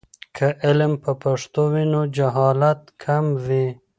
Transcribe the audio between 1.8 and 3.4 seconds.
نو جهالت کم